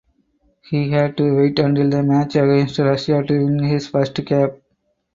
[0.67, 4.57] He had to wait until the match against Russia to win his first cap.